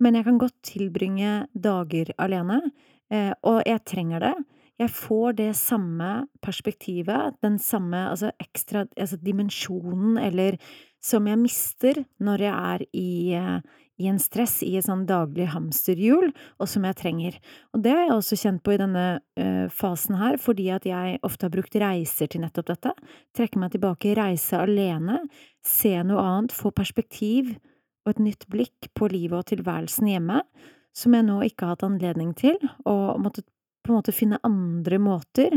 [0.00, 2.62] men jeg kan godt tilbringe dager alene,
[3.12, 4.34] eh, og jeg trenger det.
[4.80, 6.10] Jeg får det samme
[6.44, 10.56] perspektivet, den samme altså ekstra altså dimensjonen, eller
[11.04, 15.50] som jeg mister når jeg er i eh, i en stress, i et sånn daglig
[15.52, 17.36] hamsterhjul, og som jeg trenger.
[17.74, 21.20] Og det har jeg også kjent på i denne uh, fasen her, fordi at jeg
[21.26, 22.94] ofte har brukt reiser til nettopp dette.
[23.36, 25.20] Trekke meg tilbake, reise alene,
[25.66, 27.52] se noe annet, få perspektiv
[28.06, 30.40] og et nytt blikk på livet og tilværelsen hjemme,
[30.96, 32.56] som jeg nå ikke har hatt anledning til,
[32.88, 33.44] og måtte
[33.82, 35.54] på en måte finne andre måter,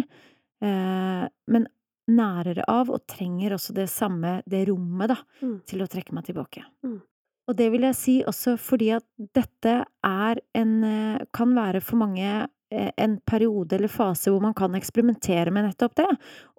[0.64, 1.68] eh, men
[2.10, 5.62] nærere av, og trenger også det samme, det rommet, da, Mm.
[5.66, 6.64] til å trekke meg tilbake.
[6.84, 7.02] Mm.
[7.48, 9.04] Og det vil jeg si også fordi at
[9.36, 14.54] dette er en eh, kan være for mange eh, en periode eller fase hvor man
[14.54, 16.10] kan eksperimentere med nettopp det,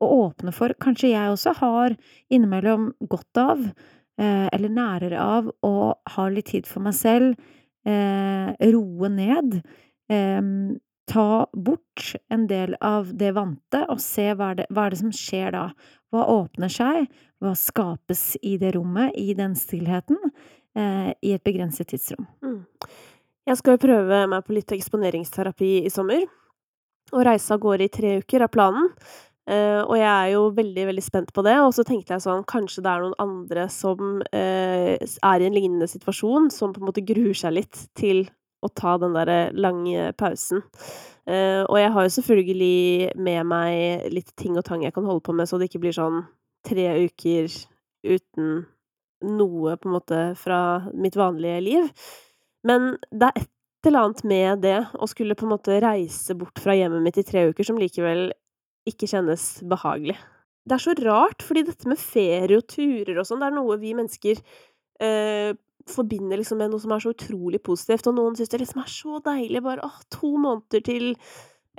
[0.00, 1.96] og åpne for Kanskje jeg også har
[2.30, 3.72] innimellom godt av,
[4.16, 7.34] eller nærere av, å ha litt tid for meg selv,
[7.84, 9.56] roe ned,
[11.10, 15.00] ta bort en del av det vante, og se hva er det hva er det
[15.02, 15.64] som skjer da?
[16.14, 17.08] Hva åpner seg?
[17.42, 20.18] Hva skapes i det rommet, i den stillheten,
[20.76, 22.26] eh, i et begrenset tidsrom?
[22.44, 22.62] Mm.
[23.44, 26.24] Jeg skal jo prøve meg på litt eksponeringsterapi i sommer,
[27.12, 28.88] og reise av gårde i tre uker er planen.
[29.44, 32.46] Uh, og jeg er jo veldig, veldig spent på det, og så tenkte jeg sånn,
[32.48, 36.88] kanskje det er noen andre som, uh, er i en lignende situasjon, som på en
[36.88, 38.24] måte gruer seg litt til
[38.64, 40.64] å ta den derre lange pausen.
[41.24, 45.24] Eh, og jeg har jo selvfølgelig med meg litt ting og tang jeg kan holde
[45.24, 46.22] på med, så det ikke blir sånn
[46.64, 47.48] tre uker
[48.04, 48.64] uten
[49.24, 50.60] noe, på en måte, fra
[50.92, 52.06] mitt vanlige liv.
[52.68, 56.60] Men det er et eller annet med det å skulle på en måte reise bort
[56.60, 58.30] fra hjemmet mitt i tre uker, som likevel
[58.88, 60.16] ikke kjennes behagelig.
[60.64, 63.76] Det er så rart, fordi dette med ferie og turer og sånn, det er noe
[63.80, 64.40] vi mennesker,
[65.00, 65.52] eh,
[65.90, 68.92] forbinder liksom med noe som er så utrolig positivt, og noen synes det liksom er
[68.92, 71.12] så deilig, bare åh, to måneder til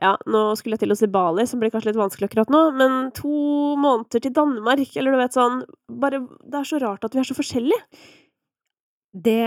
[0.01, 2.63] ja, nå skulle jeg til å si Bali, som blir kanskje litt vanskelig akkurat nå,
[2.75, 3.35] men to
[3.79, 5.61] måneder til Danmark, eller du vet sånn
[6.03, 8.01] Bare det er så rart at vi er så forskjellige.
[9.15, 9.45] Det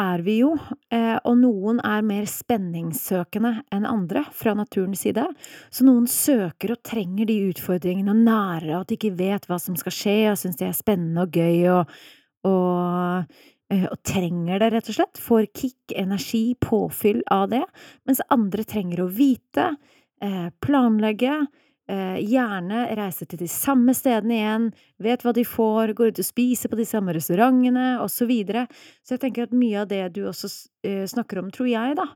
[0.00, 0.54] er vi jo,
[0.94, 5.26] eh, og noen er mer spenningssøkende enn andre fra naturens side.
[5.68, 9.60] Så noen søker og trenger de utfordringene og nærer av at de ikke vet hva
[9.60, 12.00] som skal skje, og syns det er spennende og gøy og
[12.48, 15.20] og, og trenger det, rett og slett.
[15.22, 17.64] Får kick, energi, påfyll av det.
[18.08, 19.76] Mens andre trenger å vite,
[20.20, 21.46] eh, planlegge,
[21.88, 26.28] eh, gjerne reise til de samme stedene igjen, vet hva de får, går ut og
[26.28, 28.66] spiser på de samme restaurantene, og så videre.
[29.02, 30.50] Så jeg tenker at mye av det du også
[30.84, 32.06] eh, snakker om, tror jeg, da,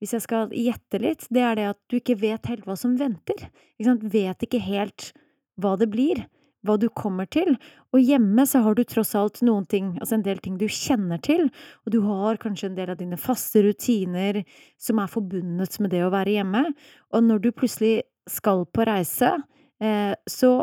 [0.00, 2.96] hvis jeg skal gjette litt, det er det at du ikke vet helt hva som
[3.00, 3.48] venter.
[3.78, 4.02] Ikke sant?
[4.12, 5.12] Vet ikke helt
[5.56, 6.24] hva det blir,
[6.64, 7.54] hva du kommer til.
[7.94, 11.20] Og hjemme så har du tross alt noen ting, altså en del ting du kjenner
[11.22, 11.46] til,
[11.84, 14.42] og du har kanskje en del av dine faste rutiner
[14.80, 16.66] som er forbundet med det å være hjemme.
[17.14, 17.96] Og når du plutselig
[18.30, 19.36] skal på reise,
[19.84, 20.56] eh, så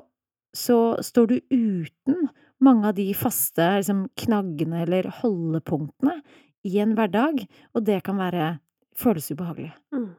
[0.54, 2.28] så står du uten
[2.62, 6.20] mange av de faste liksom knaggene eller holdepunktene
[6.68, 8.54] i en hverdag, og det kan være
[8.98, 9.72] føles ubehagelig.
[9.96, 10.12] Mm.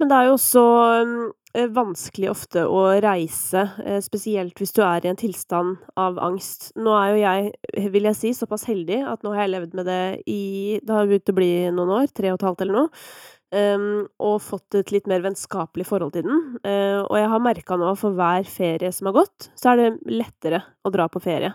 [0.00, 0.64] Men det er jo også,
[0.98, 6.70] eh, vanskelig ofte å reise, eh, spesielt hvis du er i en tilstand av angst.
[6.80, 9.86] Nå er jo jeg, vil jeg si, såpass heldig at nå har jeg levd med
[9.86, 13.04] det i det har begynt å bli noen år, tre og et halvt eller noe,
[13.52, 16.42] um, og fått et litt mer vennskapelig forhold til den.
[16.64, 19.90] Eh, og jeg har merka nå for hver ferie som har gått, så er det
[20.08, 21.52] lettere å dra på ferie.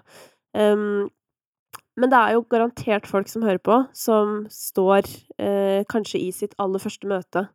[0.54, 1.10] Um,
[1.98, 5.08] Men det er jo garantert folk som hører på, som står,
[5.42, 7.48] eh, kanskje i sitt aller første møte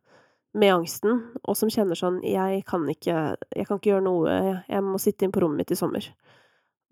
[0.53, 4.83] med angsten, og som kjenner sånn 'Jeg kan ikke jeg kan ikke gjøre noe, jeg
[4.83, 6.09] må sitte inn på rommet mitt i sommer'.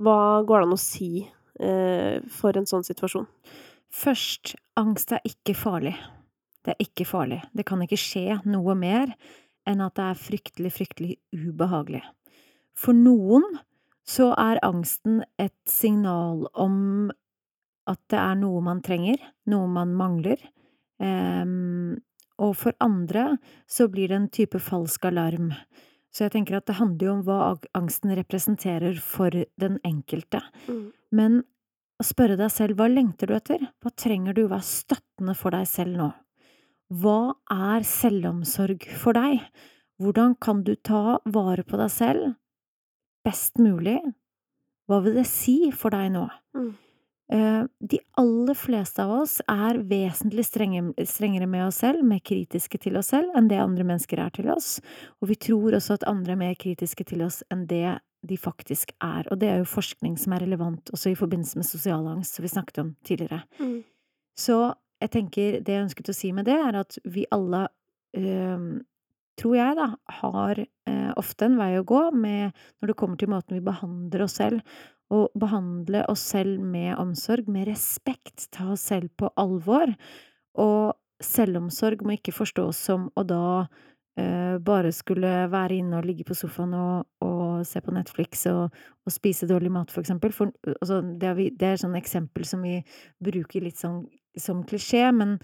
[0.01, 3.27] Hva går det an å si, eh, for en sånn situasjon?
[3.91, 5.95] Først, angst er ikke farlig.
[6.63, 7.41] Det er ikke farlig.
[7.53, 9.13] Det kan ikke skje noe mer
[9.67, 12.01] enn at det er fryktelig, fryktelig ubehagelig.
[12.73, 13.43] For noen
[14.07, 17.11] så er angsten et signal om
[17.89, 19.19] at det er noe man trenger,
[19.49, 20.39] noe man mangler.
[21.01, 21.99] Um,
[22.41, 23.35] og for andre
[23.69, 25.51] så blir det en type falsk alarm.
[26.11, 27.39] Så jeg tenker at det handler jo om hva
[27.77, 30.41] angsten representerer for den enkelte.
[30.67, 30.89] Mm.
[31.15, 31.37] Men
[32.01, 33.63] å spørre deg selv hva lengter du etter?
[33.79, 34.47] Hva trenger du?
[34.49, 36.09] Hva er støttende for deg selv nå?
[37.01, 39.39] Hva er selvomsorg for deg?
[40.01, 42.33] Hvordan kan du ta vare på deg selv
[43.23, 43.99] best mulig?
[44.89, 46.25] Hva vil det si for deg nå?
[46.57, 46.71] Mm.
[47.31, 52.97] Eh, de aller fleste av oss er vesentlig strengere med oss selv, mer kritiske til
[52.99, 54.81] oss selv, enn det andre mennesker er til oss,
[55.23, 58.91] og vi tror også at andre er mer kritiske til oss enn det de faktisk
[58.99, 62.35] er, og det er jo forskning som er relevant også i forbindelse med sosial angst,
[62.35, 63.41] som vi snakket om tidligere.
[63.63, 63.79] Mm.
[64.37, 64.59] Så
[65.01, 67.63] jeg tenker det jeg ønsket å si med det, er at vi alle,
[68.19, 68.67] øh,
[69.39, 69.87] tror jeg da,
[70.19, 74.27] har øh, ofte en vei å gå med når det kommer til måten vi behandler
[74.27, 74.61] oss selv,
[75.11, 79.91] å behandle oss selv med omsorg, med respekt, ta oss selv på alvor.
[80.61, 80.93] Og
[81.23, 83.45] selvomsorg må ikke forstås som å da
[84.19, 88.71] eh, bare skulle være inne og ligge på sofaen og, og se på Netflix og,
[89.03, 90.33] og, spise dårlig mat, for eksempel.
[90.35, 92.79] For altså, det, er vi, er sånn eksempel som vi
[93.23, 94.03] bruker litt sånn
[94.39, 95.35] som klisjé, men,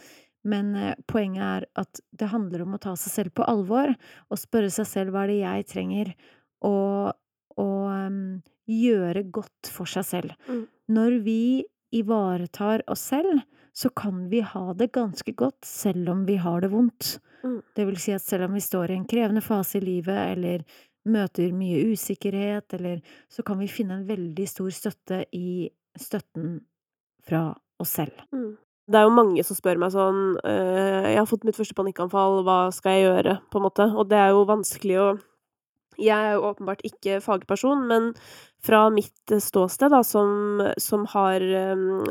[0.47, 4.39] men eh, poenget er at det handler om å ta seg selv på alvor og
[4.39, 6.13] spørre seg selv hva er det jeg trenger,
[6.65, 7.17] og,
[7.59, 8.21] og um,
[8.67, 10.35] gjøre godt for seg selv.
[10.47, 10.65] Mm.
[10.93, 11.41] Når vi
[11.95, 13.41] ivaretar oss selv,
[13.77, 17.17] så kan vi ha det ganske godt selv om vi har det vondt.
[17.43, 17.61] Mm.
[17.75, 20.63] Det vil si at selv om vi står i en krevende fase i livet, eller
[21.07, 23.01] møter mye usikkerhet, eller
[23.31, 26.57] så kan vi finne en veldig stor støtte i støtten
[27.27, 28.17] fra oss selv.
[28.33, 28.57] Mm.
[28.87, 32.43] Det er jo mange som spør meg sånn øh, 'Jeg har fått mitt første panikkanfall,
[32.47, 35.09] hva skal jeg gjøre?' på en måte, og det er jo vanskelig å
[35.97, 38.11] jeg er jo åpenbart ikke fagperson, men
[38.67, 42.03] fra mitt ståsted, da, som, som har, um,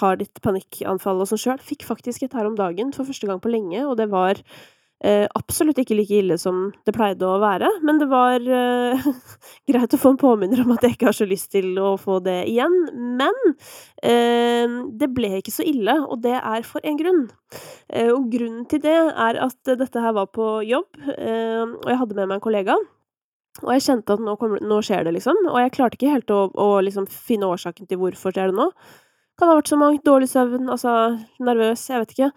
[0.00, 3.42] har litt panikkanfall og sånn sjøl, fikk faktisk et her om dagen for første gang
[3.42, 7.70] på lenge, og det var uh, absolutt ikke like ille som det pleide å være,
[7.86, 9.10] men det var uh,
[9.70, 12.20] greit å få en påminner om at jeg ikke har så lyst til å få
[12.24, 12.78] det igjen.
[13.18, 17.24] Men uh, det ble ikke så ille, og det er for en grunn.
[17.92, 22.00] Eh, og grunnen til det er at dette her var på jobb, eh, og jeg
[22.00, 22.76] hadde med meg en kollega.
[23.60, 25.38] Og jeg kjente at nå, kommer, nå skjer det, liksom.
[25.50, 28.70] Og jeg klarte ikke helt å, å liksom finne årsaken til hvorfor skjer det nå.
[29.40, 30.94] Kan ha vært så mangt, dårlig søvn, altså
[31.44, 32.32] nervøs, jeg vet ikke.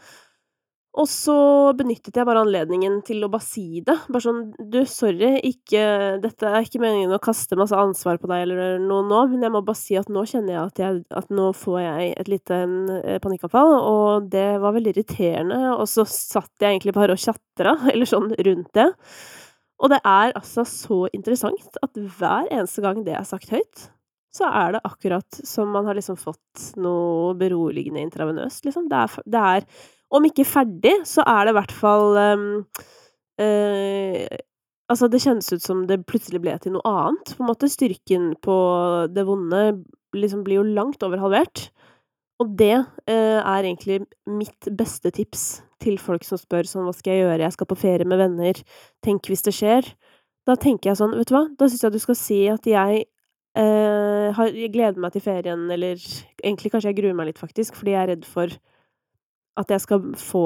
[0.96, 1.36] Og så
[1.76, 3.98] benyttet jeg bare anledningen til å bare si det.
[4.08, 5.82] Bare sånn Du, sorry, ikke
[6.24, 9.54] Dette er ikke meningen å kaste masse ansvar på deg eller noe nå, men jeg
[9.54, 12.62] må bare si at nå kjenner jeg at, jeg, at nå får jeg et lite
[12.64, 15.60] panikkavfall panikkanfall, og det var veldig irriterende.
[15.76, 18.88] Og så satt jeg egentlig bare og tjatra, eller sånn, rundt det.
[19.84, 23.90] Og det er altså så interessant at hver eneste gang det er sagt høyt,
[24.36, 28.90] så er det akkurat som man har liksom fått noe beroligende intravenøst, liksom.
[28.92, 29.70] Det er, det er
[30.16, 32.50] Om ikke ferdig, så er det i hvert fall um,
[33.42, 34.36] uh,
[34.86, 37.70] Altså, det kjennes ut som det plutselig ble til noe annet, på en måte.
[37.72, 38.56] Styrken på
[39.10, 39.62] det vonde
[40.14, 41.70] liksom blir jo langt over halvert.
[42.44, 47.14] Og det eh, er egentlig mitt beste tips til folk som spør sånn 'Hva skal
[47.14, 47.44] jeg gjøre?
[47.46, 48.60] Jeg skal på ferie med venner.
[49.04, 49.96] Tenk hvis det skjer.'
[50.46, 53.06] Da tenker jeg sånn, vet du hva, da syns jeg du skal si at jeg
[53.58, 55.98] eh, har jeg gleder meg til ferien, eller
[56.44, 58.54] egentlig kanskje jeg gruer meg litt, faktisk, fordi jeg er redd for
[59.58, 60.46] at jeg skal få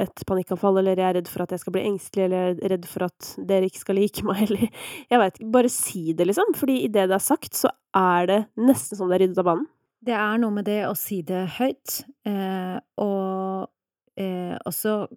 [0.00, 2.74] et panikkanfall, eller jeg er redd for at jeg skal bli engstelig, eller jeg er
[2.74, 4.66] redd for at dere ikke skal like meg, eller
[5.12, 5.52] Jeg veit ikke.
[5.54, 6.54] Bare si det, liksom.
[6.56, 9.68] Fordi idet det er sagt, så er det nesten som det er ryddet av banen.
[10.06, 11.96] Det er noe med det å si det høyt,
[12.28, 13.66] eh, og
[14.14, 15.08] eh, også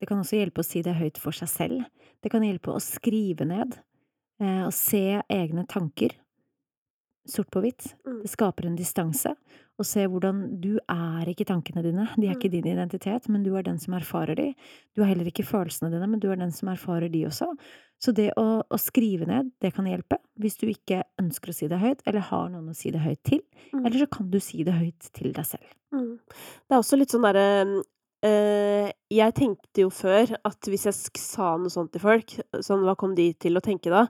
[0.00, 1.84] Det kan også hjelpe å si det høyt for seg selv.
[2.24, 3.76] Det kan hjelpe å skrive ned,
[4.40, 6.16] eh, og se egne tanker
[7.28, 7.90] sort på hvitt.
[8.06, 8.22] Mm.
[8.22, 9.34] Det skaper en distanse,
[9.78, 12.54] og se hvordan du er ikke tankene dine, de er ikke Mm.
[12.56, 14.54] din identitet, men du er den som erfarer de.
[14.96, 17.46] Du er heller ikke følelsene dine, men du er den som erfarer de også.
[18.02, 21.68] Så det å, å skrive ned, det kan hjelpe, hvis du ikke ønsker å si
[21.70, 23.40] det høyt, eller har noen å si det høyt til.
[23.72, 23.84] Mm.
[23.86, 25.70] Eller så kan du si det høyt til deg selv.
[25.94, 26.18] Mm.
[26.28, 27.46] Det er også litt sånn derre
[28.26, 32.96] øh, Jeg tenkte jo før at hvis jeg sa noe sånt til folk, sånn hva
[32.98, 34.06] kom de til å tenke da?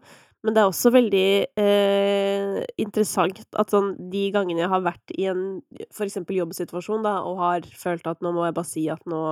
[0.46, 5.27] Men det er også veldig, eh, interessant at sånn de gangene jeg har vært i
[5.33, 9.03] en for eksempel jobbsituasjon, da, og har følt at nå må jeg bare si at
[9.11, 9.22] nå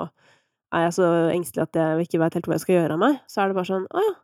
[0.74, 3.20] er jeg så engstelig at jeg ikke vet helt hva jeg skal gjøre av meg,
[3.30, 4.14] så er det bare sånn Å ja.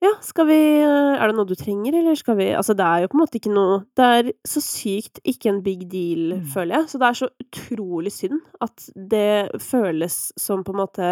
[0.00, 3.10] Ja, skal vi Er det noe du trenger, eller skal vi Altså, det er jo
[3.12, 6.46] på en måte ikke noe Det er så sykt ikke en big deal, Mm.
[6.48, 6.88] føler jeg.
[6.88, 11.10] Så det er så utrolig synd at det føles som på en måte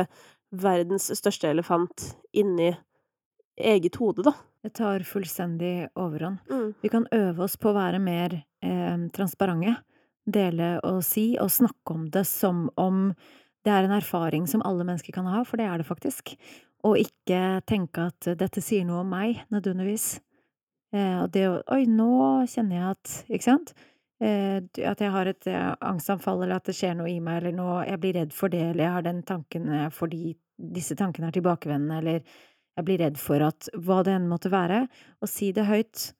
[0.57, 2.71] verdens største elefant inni
[3.59, 4.33] eget hode, da.
[4.69, 6.39] Det tar fullstendig overhånd.
[6.51, 6.75] Mm.
[6.83, 9.79] Vi kan øve oss på å være mer eh, transparente.
[10.29, 13.07] Dele og si, og snakke om det som om
[13.65, 16.35] det er en erfaring som alle mennesker kan ha, for det er det faktisk.
[16.85, 20.19] Og ikke tenke at dette sier noe om meg, nødvendigvis.
[20.93, 22.13] Eh, og det å Oi, nå
[22.53, 23.73] kjenner jeg at Ikke sant?
[24.21, 27.57] Eh, at jeg har et eh, angstanfall, eller at det skjer noe i meg, eller
[27.57, 30.37] nå Jeg blir redd for det, eller jeg har den tanken eh, fordi
[30.77, 32.47] disse tankene er tilbakevendende, eller
[32.79, 34.85] jeg blir redd for at Hva det enn måtte være.
[35.23, 36.13] Og si det høyt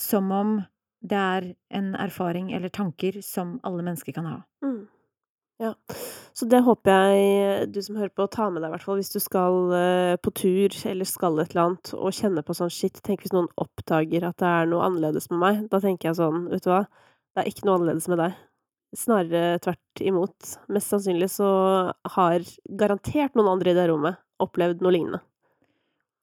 [0.00, 0.56] som om
[1.04, 4.38] det er en erfaring eller tanker som alle mennesker kan ha.
[4.64, 4.86] Mm.
[5.62, 5.74] Ja.
[6.34, 9.12] Så det håper jeg du som hører på, tar med deg, i hvert fall hvis
[9.12, 12.98] du skal eh, på tur eller skal et eller annet, og kjenner på sånn shit,
[13.06, 15.60] tenk hvis noen oppdager at det er noe annerledes med meg.
[15.70, 16.82] Da tenker jeg sånn, vet du hva,
[17.36, 18.40] det er ikke noe annerledes med deg.
[18.98, 20.56] Snarere tvert imot.
[20.74, 21.52] Mest sannsynlig så
[22.16, 25.22] har garantert noen andre i det rommet opplevd noe lignende.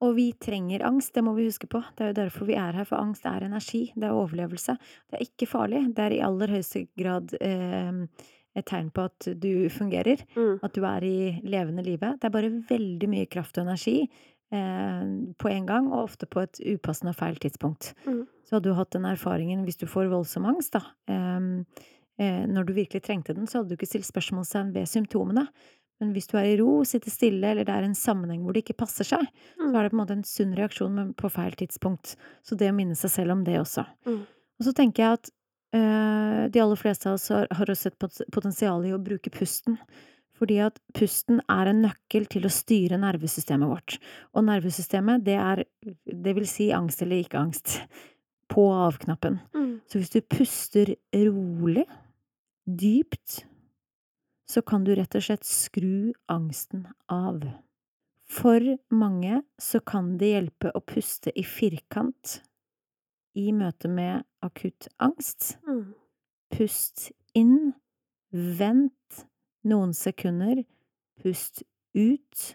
[0.02, 1.84] Og vi trenger angst, det må vi huske på.
[1.96, 4.74] Det er jo derfor vi er her, for angst er energi, det er overlevelse.
[5.12, 8.00] Det er ikke farlig, det er i aller høyeste grad eh,
[8.58, 10.58] et tegn på at du fungerer, Mm.
[10.64, 12.18] at du er i levende livet.
[12.20, 14.10] Det er bare veldig mye kraft og energi
[14.52, 15.06] eh,
[15.40, 17.94] på en gang, og ofte på et upassende og feil tidspunkt.
[18.06, 18.26] Mm.
[18.44, 21.62] Så hadde du hatt den erfaringen hvis du får voldsom angst, da, eh,
[22.20, 25.48] eh, når du virkelig trengte den, så hadde du ikke stilt spørsmålstegn ved symptomene.
[26.02, 28.64] Men hvis du er i ro, sitter stille, eller det er en sammenheng hvor det
[28.66, 29.22] ikke passer seg,
[29.56, 29.76] så Mm.
[29.78, 32.16] er det på en måte en sunn reaksjon, men på feil tidspunkt.
[32.44, 33.86] Så det å minne seg selv om det også.
[34.10, 34.24] Mm.
[34.60, 35.30] Og så tenker jeg at
[35.74, 39.30] øh, de aller fleste av oss har, har også et pot- potensial i å bruke
[39.32, 39.78] pusten.
[40.42, 44.00] Fordi at pusten er en nøkkel til å styre nervesystemet vårt.
[44.34, 45.64] Og nervesystemet, det er,
[46.10, 47.76] det vil si angst eller ikke angst.
[48.50, 49.38] På av-knappen.
[49.54, 49.82] Mm.
[49.88, 51.86] Så hvis du puster rolig,
[52.68, 53.44] dypt,
[54.52, 57.46] så kan du rett og slett skru angsten av.
[58.32, 62.42] For mange så kan det hjelpe å puste i firkant
[63.40, 65.56] i møte med akutt angst.
[65.68, 65.94] Mm.
[66.52, 67.72] Pust inn,
[68.32, 69.26] vent
[69.68, 70.64] noen sekunder,
[71.24, 71.64] pust
[71.96, 72.46] ut,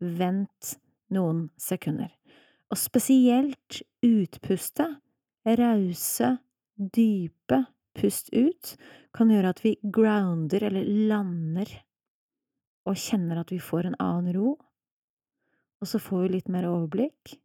[0.00, 0.74] vent
[1.12, 2.12] noen sekunder.
[2.72, 4.88] Og spesielt utpuste,
[5.48, 6.36] rause,
[6.76, 7.64] dype
[7.98, 8.76] pust ut,
[9.16, 11.70] kan gjøre at vi grounder eller lander
[12.88, 14.56] og kjenner at vi får en annen ro,
[15.82, 17.36] og så får vi litt mer overblikk,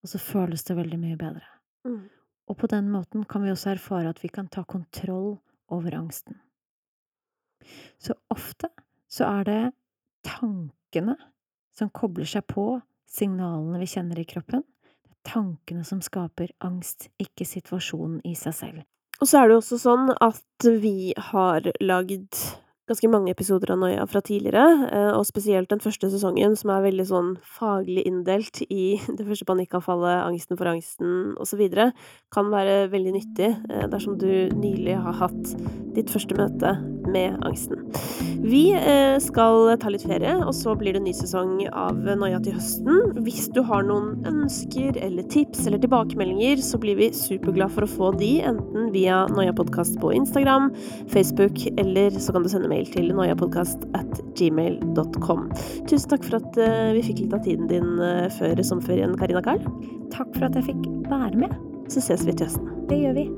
[0.00, 1.46] og så føles det veldig mye bedre.
[1.86, 2.08] Mm.
[2.50, 5.38] Og på den måten kan vi også erfare at vi kan ta kontroll
[5.70, 6.40] over angsten.
[8.00, 8.70] Så ofte
[9.10, 9.60] så er det
[10.26, 11.16] tankene
[11.76, 12.80] som kobler seg på
[13.10, 14.64] signalene vi kjenner i kroppen.
[15.04, 18.82] Det er tankene som skaper angst, ikke situasjonen i seg selv.
[19.20, 22.40] Og så er det jo også sånn at vi har lagd
[22.90, 26.86] ganske mange episoder av Noia fra tidligere, eh, og spesielt den første sesongen, som er
[26.88, 31.62] veldig sånn faglig inndelt i det første panikkavfallet, angsten for angsten osv.,
[32.34, 35.54] kan være veldig nyttig eh, dersom du nylig har hatt
[35.94, 36.74] ditt første møte
[37.08, 37.86] med angsten.
[38.40, 42.56] Vi eh, skal ta litt ferie, og så blir det ny sesong av Noia til
[42.56, 43.20] høsten.
[43.24, 47.90] Hvis du har noen ønsker eller tips eller tilbakemeldinger, så blir vi superglad for å
[47.90, 50.70] få de, enten via Noia Podkast på Instagram,
[51.12, 55.50] Facebook, eller så kan du sende mail til noiapodkast at gmail.com.
[55.90, 59.44] Tusen takk for at eh, vi fikk litt av tiden din eh, før sommerferien, Karina
[59.44, 59.62] Karl.
[60.14, 61.54] Takk for at jeg fikk være med.
[61.90, 62.74] Så ses vi til høsten.
[62.90, 63.30] Det gjør vi.